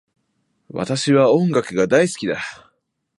[0.71, 2.41] 私は音楽が大好きだ